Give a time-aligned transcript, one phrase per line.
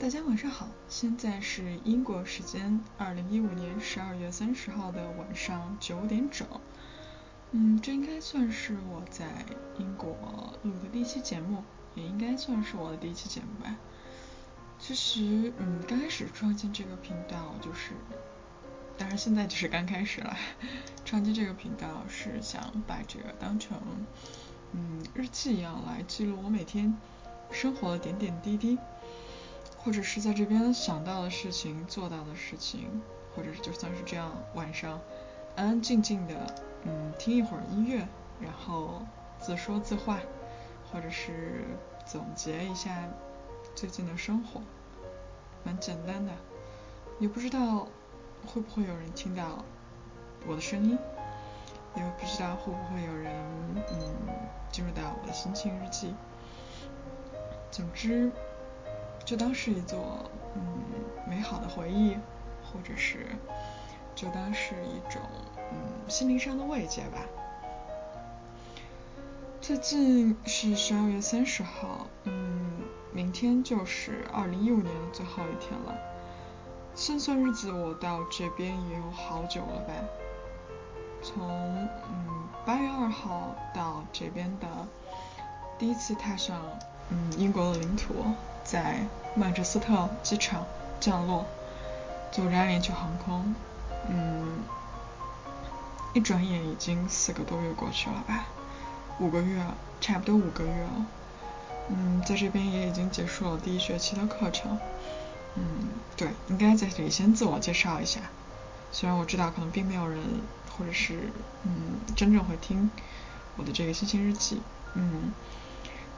[0.00, 6.46] 大家晚上好，现在是英国时间二零一五年十二月三十号的晚上九点整。
[7.50, 9.26] 嗯，这应该算是我在
[9.76, 10.16] 英国
[10.62, 11.64] 录的第一期节目，
[11.96, 13.76] 也应该算是我的第一期节目吧。
[14.78, 17.90] 其实，嗯，刚开始创建这个频道就是，
[18.96, 20.36] 当然现在就是刚开始了。
[21.04, 23.76] 创建这个频道是想把这个当成，
[24.72, 26.96] 嗯，日记一样来记录我每天
[27.50, 28.78] 生活的点点滴滴。
[29.78, 33.00] 或者是在这边想到的事情、做到的事情，
[33.34, 35.00] 或者是就算是这样晚上
[35.56, 36.34] 安安静静的，
[36.82, 38.06] 嗯，听一会儿音乐，
[38.40, 39.02] 然后
[39.40, 40.18] 自说自话，
[40.90, 41.64] 或者是
[42.04, 43.08] 总结一下
[43.74, 44.60] 最近的生活，
[45.64, 46.32] 蛮简单的，
[47.18, 47.86] 也不知道
[48.46, 49.64] 会不会有人听到
[50.46, 50.98] 我的声音，
[51.94, 53.32] 也不知道会不会有人
[53.92, 54.16] 嗯
[54.70, 56.14] 进入到我的心情日记，
[57.70, 58.30] 总之。
[59.28, 60.62] 就当是一座嗯
[61.28, 62.16] 美好的回忆，
[62.64, 63.26] 或者是
[64.14, 65.20] 就当是一种
[65.70, 65.76] 嗯
[66.08, 67.18] 心灵上的慰藉吧。
[69.60, 72.80] 最近是十二月三十号，嗯，
[73.12, 75.94] 明天就是二零一五年的最后一天了。
[76.94, 80.02] 算算日子，我到这边也有好久了呗？
[81.22, 84.66] 从嗯八月二号到这边的
[85.78, 86.62] 第一次踏上
[87.10, 88.24] 嗯英国的领土。
[88.70, 88.98] 在
[89.34, 90.66] 曼彻斯特机场
[91.00, 91.46] 降落，
[92.30, 93.54] 坐阿联去航空，
[94.10, 94.58] 嗯，
[96.12, 98.44] 一转眼已经四个多月过去了吧，
[99.20, 99.64] 五个月，
[100.02, 101.06] 差不多五个月了，
[101.88, 104.78] 嗯，在这边也已经结束了第一学期的课程，
[105.54, 108.20] 嗯，对，应该在这里先自我介绍一下，
[108.92, 110.20] 虽然我知道可能并没有人，
[110.76, 111.32] 或者是
[111.64, 112.90] 嗯，真正会听
[113.56, 114.60] 我的这个星星日记，
[114.92, 115.32] 嗯，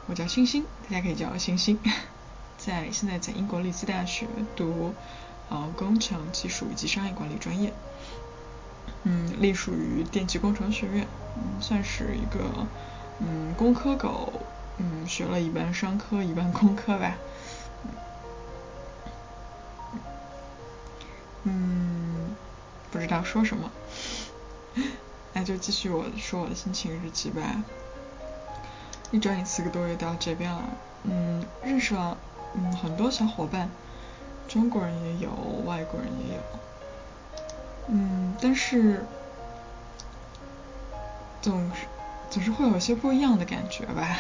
[0.08, 1.78] 我叫星星，大家可以叫我星星。
[2.62, 4.94] 在现在在英国利兹大学读
[5.48, 7.72] 呃工程技术以及商业管理专业，
[9.04, 12.66] 嗯，隶属于电气工程学院，嗯，算是一个
[13.20, 14.30] 嗯工科狗，
[14.76, 17.16] 嗯，学了一半商科一半工科吧，
[21.44, 22.36] 嗯，
[22.90, 23.70] 不知道说什么，
[25.32, 27.64] 那就继续我说我的心情日记吧。
[29.10, 30.62] 一转眼四个多月到这边了，
[31.04, 32.16] 嗯，认识了。
[32.54, 33.68] 嗯，很多小伙伴，
[34.48, 35.30] 中国人也有，
[35.64, 36.42] 外国人也有，
[37.88, 39.04] 嗯，但是
[41.40, 41.86] 总是
[42.30, 44.18] 总是会有一些不一样的感觉吧。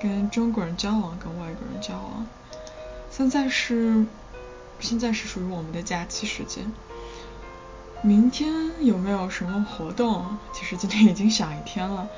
[0.00, 2.26] 跟中国人交往，跟外国人交往。
[3.10, 4.06] 现在是
[4.78, 6.72] 现在是属于我们的假期时间，
[8.02, 10.24] 明天有没有什么活动？
[10.52, 12.08] 其实今天已经想一天了。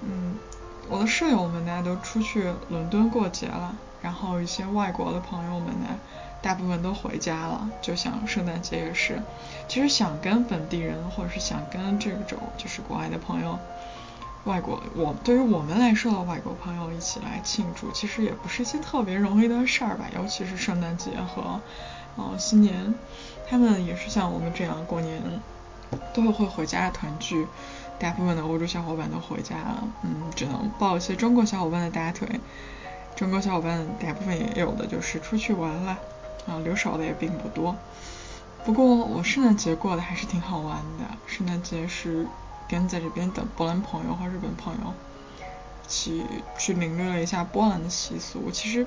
[0.00, 0.36] 嗯，
[0.88, 3.76] 我的舍友们呢都出去伦敦过节了。
[4.00, 5.86] 然后一些外国的朋友们呢，
[6.40, 9.20] 大部分都回家了，就像圣诞节也是，
[9.66, 13.58] 其实想跟本地人或者是想跟这种就是国外的朋友，
[14.44, 21.60] 外国我对于我们来说的外国朋友一起来庆祝，其实也不是一件特别容易的事儿吧，尤其是圣诞节和
[22.16, 22.94] 呃新年，
[23.50, 25.20] 他们也是像我们这样过年
[26.14, 27.48] 都会回家团聚，
[27.98, 32.28] 大部分的欧洲小伙伴都回家了，嗯，只能抱一些中国小伙伴的大腿。
[33.16, 35.98] 中国小伙伴大部分也有的就是出去玩了，
[36.46, 37.74] 啊，留守的也并不多。
[38.64, 41.04] 不过我圣诞节过得还是挺好玩的。
[41.26, 42.26] 圣诞节是
[42.68, 44.92] 跟在这边的波兰朋友和日本朋友
[45.84, 46.24] 一起
[46.58, 48.50] 去领略了一下波兰的习俗。
[48.52, 48.86] 其实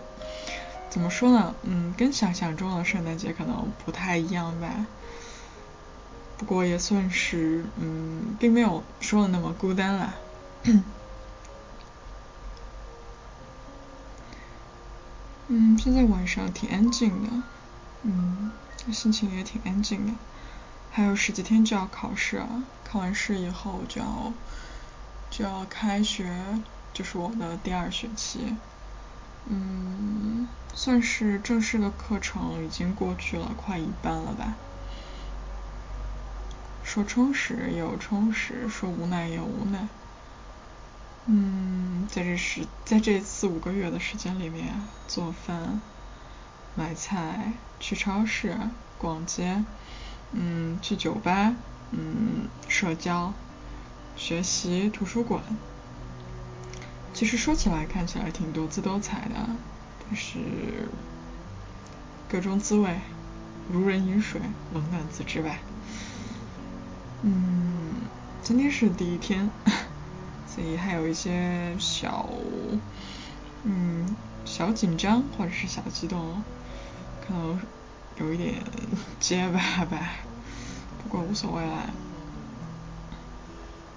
[0.89, 4.85] 怎么说呢，嗯，跟想象中的圣诞节可能不太一样吧。
[6.41, 10.16] 不过也算是，嗯，并没有说的那么孤单啦。
[15.50, 17.29] 嗯，现在晚上挺安静的，
[18.02, 18.52] 嗯，
[18.91, 20.13] 心情也挺安静的。
[20.90, 24.34] 还有十几天就要考试了，考完试以后就要
[25.29, 26.59] 就要开学，
[26.91, 28.58] 就是我的第二学期。
[29.46, 34.55] 嗯，算是正式的课程已经过去了快一半了吧。
[36.93, 39.88] 说充实有充实，说无奈也有无奈。
[41.26, 44.73] 嗯，在这时，在这四五个月的时间里面，
[45.08, 45.79] 做饭、
[46.76, 48.58] 买菜、去超市、
[48.97, 49.64] 逛街，
[50.34, 51.55] 嗯，去酒吧，
[51.91, 53.34] 嗯，社交、
[54.17, 55.41] 学习、图书馆，
[57.14, 59.47] 其实说起来看起来挺多姿多彩的，
[60.05, 60.90] 但是
[62.28, 62.99] 各种滋味，
[63.72, 64.41] 如人饮水，
[64.73, 65.55] 冷暖自知吧。
[67.23, 68.09] 嗯，
[68.41, 69.52] 今天是第一天。
[70.47, 72.28] 所以还有一些小，
[73.64, 76.44] 嗯，小紧张或者是小激动，
[77.26, 77.62] 可能
[78.18, 78.62] 有一点
[79.22, 80.14] 结巴吧，
[80.97, 81.90] 不过无所谓啦。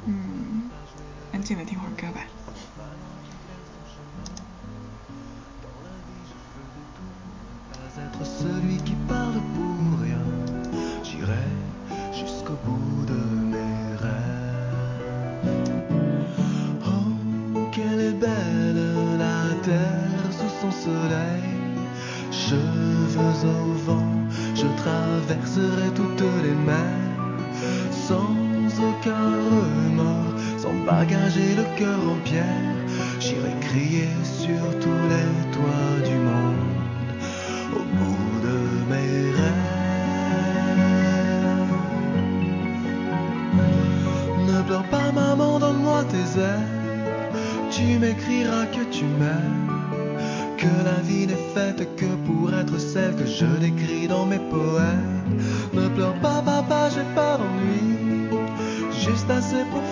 [0.07, 0.71] 嗯，
[1.33, 2.34] 安静的听会儿歌吧。
[22.31, 24.13] cheveux au vent,
[24.55, 27.13] je traverserai toutes les mers,
[27.91, 28.35] sans
[28.89, 32.77] aucun remords, sans bagage et le cœur en pierre,
[33.21, 36.73] j'irai crier sur tous les toits du monde,
[37.73, 38.59] au bout de
[38.91, 39.73] mes rêves.
[44.47, 46.69] Ne pleure pas maman, donne-moi tes ailes,
[47.71, 49.54] tu m'écriras que tu m'aimes
[51.55, 55.23] que pour être celle que je décris dans mes poèmes.
[55.73, 58.37] Ne pleure pas, papa, j'ai pas d'ennui,
[58.91, 59.83] juste assez pour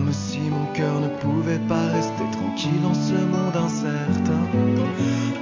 [0.00, 4.46] Comme si mon cœur ne pouvait pas rester tranquille en ce monde incertain.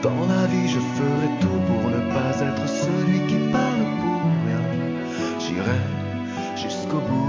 [0.02, 5.38] Dans la vie, je ferai tout pour ne pas être celui qui parle pour rien.
[5.38, 5.78] J'irai
[6.56, 7.27] jusqu'au bout.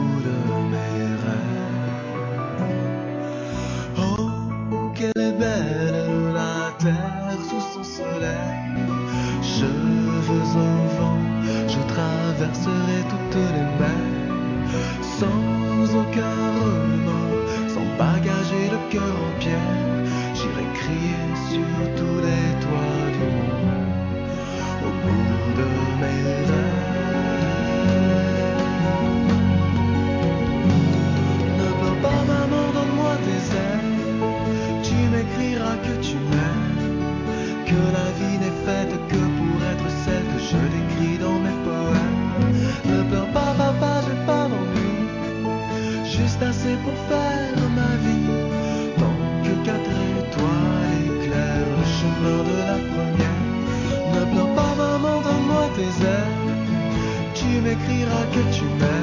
[57.79, 58.98] me dira que tu m'aimes.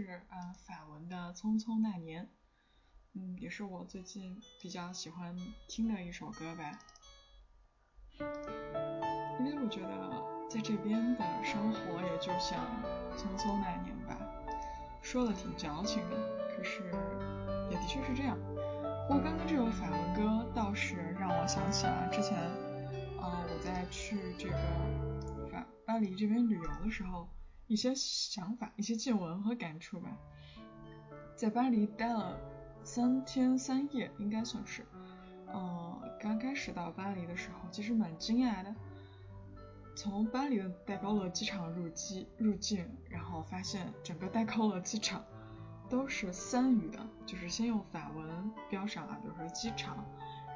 [0.00, 2.24] 是呃法文的《匆匆那年》，
[3.14, 5.36] 嗯，也是我最近比较喜欢
[5.66, 6.78] 听的一首歌吧。
[9.40, 12.64] 因为我觉得在这边的生活也就像
[13.16, 14.16] 匆匆那年吧，
[15.02, 16.16] 说的挺矫情的，
[16.48, 16.84] 可是
[17.68, 18.38] 也的确是这样。
[19.08, 22.38] 不过刚刚这首法文歌倒是让我想起了之前，
[23.20, 27.28] 呃，我在去这个法巴黎这边旅游的时候。
[27.68, 30.18] 一些想法、一些见闻和感触吧。
[31.36, 32.36] 在巴黎待了
[32.82, 34.84] 三天三夜，应该算是。
[35.46, 38.74] 呃，刚开始到巴黎的时候，其实蛮惊讶的。
[39.94, 45.24] 从巴黎的戴高乐机场入机入境，然后发现整个戴高乐机场
[45.88, 50.04] 都是三语的，就是先用法文标上啊，比如说机场，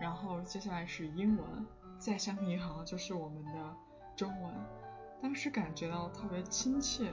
[0.01, 1.67] 然后接下来是英文，
[1.99, 3.77] 再下面一行就是我们的
[4.17, 4.55] 中文。
[5.23, 7.13] 当时感觉到特别亲切，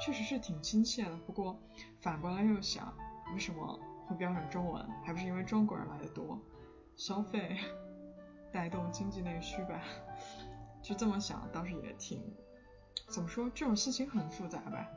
[0.00, 1.16] 确实是挺亲切的。
[1.18, 1.56] 不过
[2.00, 2.92] 反过来又想，
[3.32, 4.84] 为什么会标准中文？
[5.04, 6.36] 还不是因为中国人来的多，
[6.96, 7.56] 消费
[8.52, 9.80] 带动经济内需吧？
[10.82, 12.20] 就这么想，倒是也挺
[13.08, 14.88] 怎么说，这种心情很复杂吧。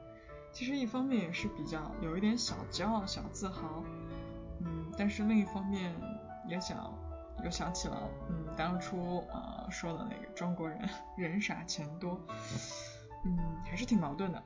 [0.51, 3.83] 其实一方面也是比较有一点小骄傲、小自豪，
[4.59, 5.93] 嗯，但是另一方面
[6.47, 6.93] 也想
[7.43, 10.79] 又想起了嗯当初呃说的那个中国人
[11.17, 12.19] 人傻钱多，
[13.25, 14.41] 嗯还是挺矛盾的。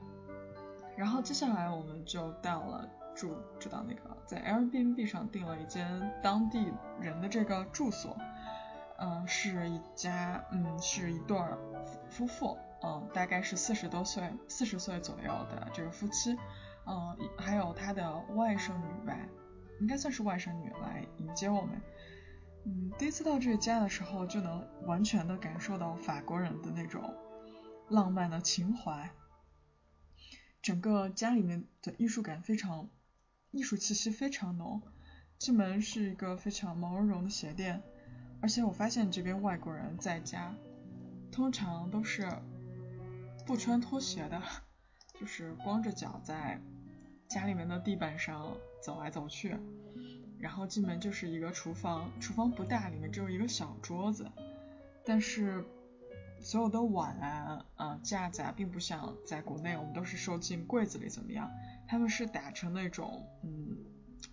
[0.95, 6.71] 然后接下来我们就到了住住到那个在 Airbnb 上订了一间当地
[7.01, 8.17] 人的这个住所，
[8.97, 11.57] 嗯是一家嗯是一对儿
[12.09, 16.37] 夫妇，嗯大概是四十多岁四十岁左右的这个夫妻，
[16.85, 19.17] 嗯还有他的外甥女吧，
[19.81, 21.81] 应该算是外甥女来迎接我们。
[22.65, 27.13] 嗯第一次到这个家的时候就能完全的感受到法国人的那种
[27.89, 29.11] 浪漫的情怀。
[30.61, 32.89] 整个家里面的艺术感非常，
[33.51, 34.81] 艺术气息非常浓。
[35.37, 37.83] 进门是一个非常毛茸茸的鞋店，
[38.41, 40.55] 而且我发现这边外国人在家
[41.31, 42.27] 通常都是
[43.45, 44.41] 不穿拖鞋的，
[45.19, 46.59] 就是光着脚在
[47.27, 49.55] 家里面的地板上走来走去。
[50.39, 54.29] 然后进门就是一个厨房，厨房不大，里面只有一个小桌子，
[55.05, 55.63] 但是。
[56.41, 61.49] 所有的碗啊，呃架子啊，并不像在国内，我们都是收进柜子里怎么样？
[61.87, 63.77] 他们是打成那种，嗯，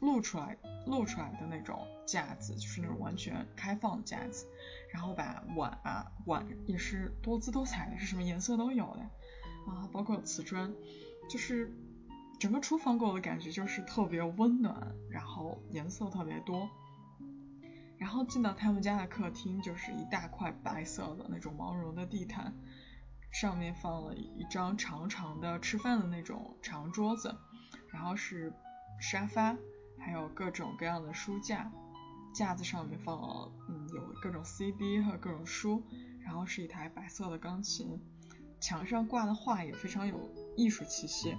[0.00, 4.46] 露出来露出来的那种架子，就是那种完全开放的架子，
[4.92, 10.74] 然后把碗啊碗也是多姿多彩的，是什么颜色都有的啊，包括瓷砖，
[11.30, 11.72] 就是
[12.42, 16.68] 整个厨房给我的感觉就是特别温暖，然后颜色特别多。
[17.98, 22.52] 然后进到他们家的客厅，就是一大块白色的那种毛绒的地毯，
[23.30, 27.32] 上面放了一张长长的吃饭的那种长桌子，
[27.92, 28.52] 然后是
[29.00, 29.56] 沙发，
[30.00, 31.70] 还有各种各样的书架，
[32.34, 35.80] 架子上面放了嗯有各种 CD 和各种书，
[36.18, 38.00] 然后是一台白色的钢琴，
[38.58, 41.36] 墙上挂的画也非常有艺术气息。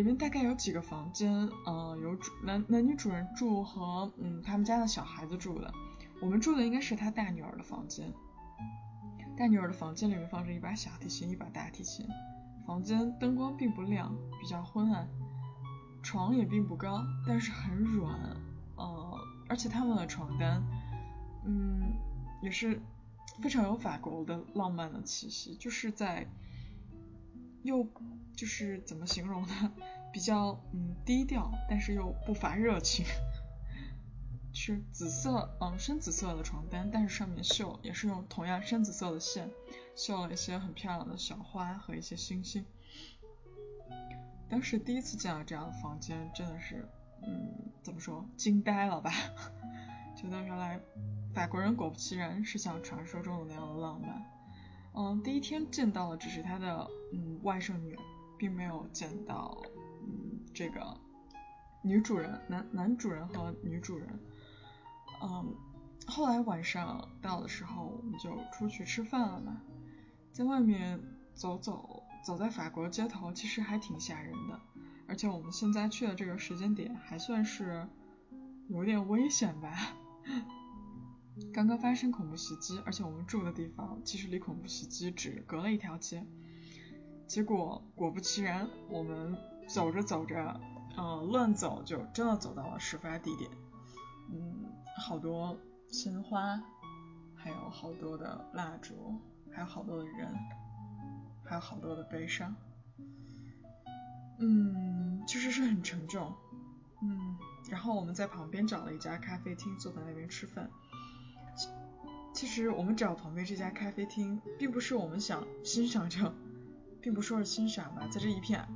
[0.00, 1.30] 里面大概有几个房间，
[1.66, 5.70] 呃，有主男男女主人住和嗯他们家的小孩子住的。
[6.22, 8.10] 我们住的应该是他大女儿的房间。
[9.36, 12.06] 大女儿的房间里面放着一把小提琴，一把大提琴。
[12.66, 15.06] 房间灯光并不亮，比较昏暗。
[16.02, 18.18] 床也并不高，但是很软，
[18.76, 19.18] 呃，
[19.50, 20.62] 而且他们的床单，
[21.44, 21.92] 嗯，
[22.40, 22.80] 也是
[23.42, 26.26] 非常有法国的浪漫的气息，就是在
[27.62, 27.86] 又。
[28.36, 29.72] 就是怎么形容呢？
[30.14, 33.04] 比较嗯低调，但是又不乏热情。
[34.54, 39.50] 是紫色嗯深紫色的床单，但是上面绣也是用同样深紫色的线
[39.94, 42.64] 绣了一些很漂亮的小花和一些星星。
[44.48, 46.88] 当时第一次见到这样的房间，真的是
[47.22, 49.12] 嗯怎么说惊呆了吧？
[50.16, 50.80] 觉得原来
[51.34, 54.39] 法国人果不其然是像传说中的那样的浪漫。
[54.94, 57.98] 嗯，第一天见到的只是他的嗯外甥女。
[58.40, 59.54] 并没有见到，
[60.02, 60.96] 嗯，这个
[61.82, 64.18] 女主人，男男主人和女主人，
[65.22, 65.54] 嗯，
[66.06, 69.60] 后来晚上到的时候，我们就出去吃饭了嘛，
[70.32, 70.98] 在外面
[71.34, 74.58] 走走，走在法国街头，其实还挺吓人的，
[75.06, 77.86] 而且我们现在去的这个时间点还算是
[78.68, 79.94] 有点危险吧，
[81.60, 86.26] 刚刚发生恐怖袭击，而且我们住的地方其实离恐怖袭击只隔了一条街。
[87.26, 89.36] 结果果不其然，我们
[89.68, 90.58] 走着走着，
[90.96, 93.50] 嗯，乱走就真的走到了事发地点。
[94.32, 95.54] 嗯，好多
[95.90, 96.58] 鲜花，
[97.34, 99.20] 还有好多的蜡烛，
[99.52, 100.34] 还有好多的人，
[101.44, 102.56] 还有好多的悲伤。
[104.38, 106.34] 嗯，确实是很沉重。
[107.02, 107.36] 嗯，
[107.68, 110.70] 然后我们在旁边找了一家咖啡厅，坐在那边吃饭。
[112.40, 116.34] 其实我们找旁边这家咖啡厅，并不是我们想欣赏着。
[117.02, 118.66] 并不说是欣赏吧，在这一片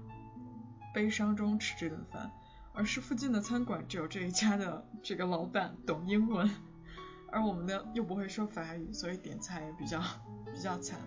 [0.93, 2.31] 悲伤中吃这顿饭，
[2.75, 6.51] 而是附近的餐馆只有这一家的这个老板懂英文，
[7.33, 9.99] 而我们的又不会说法语，所以点菜也比较
[10.53, 11.01] 比较惨。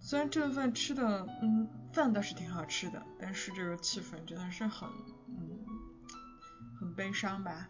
[0.00, 4.88] 虽然这顿饭吃的，嗯，饭倒是挺好吃的，但是这个气氛真的是很，
[5.26, 5.58] 嗯，
[6.78, 7.68] 很悲伤吧。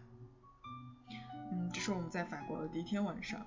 [1.53, 3.47] 嗯，这是我们在法国的第一天晚上，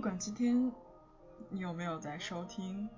[0.00, 0.72] 不管今天
[1.50, 2.88] 你有没有在收听，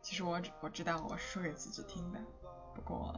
[0.00, 2.20] 其实我我知道我是说给自己听的。
[2.74, 3.14] 不过，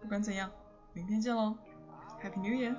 [0.00, 0.50] 不管怎样，
[0.92, 1.56] 明天见喽
[2.20, 2.76] ，Happy New Year！